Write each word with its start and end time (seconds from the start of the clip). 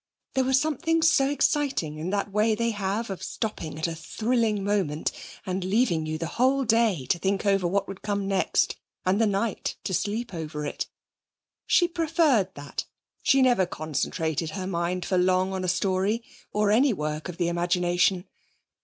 There 0.33 0.43
was 0.43 0.59
something 0.59 1.03
so 1.03 1.29
exciting 1.29 1.99
in 1.99 2.09
that 2.09 2.31
way 2.31 2.55
they 2.55 2.71
have 2.71 3.11
of 3.11 3.21
stopping 3.21 3.77
at 3.77 3.85
a 3.85 3.93
thrilling 3.93 4.63
moment 4.63 5.11
and 5.45 5.63
leaving 5.63 6.07
you 6.07 6.17
the 6.17 6.25
whole 6.41 6.63
day 6.65 7.05
to 7.05 7.19
think 7.19 7.45
over 7.45 7.67
what 7.67 7.87
would 7.87 8.01
come 8.01 8.27
next, 8.27 8.77
and 9.05 9.21
the 9.21 9.27
night 9.27 9.75
to 9.83 9.93
sleep 9.93 10.33
over 10.33 10.65
it. 10.65 10.87
She 11.67 11.87
preferred 11.87 12.55
that; 12.55 12.85
she 13.21 13.43
never 13.43 13.67
concentrated 13.67 14.49
her 14.57 14.65
mind 14.65 15.05
for 15.05 15.19
long 15.19 15.53
on 15.53 15.63
a 15.63 15.67
story, 15.67 16.23
or 16.51 16.71
any 16.71 16.93
work 16.93 17.29
of 17.29 17.37
the 17.37 17.47
imagination. 17.49 18.25